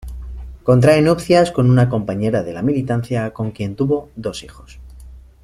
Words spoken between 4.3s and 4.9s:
hijos.